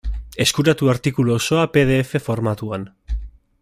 [0.45, 2.93] Eskuratu artikulu osoa pe de efe formatuan.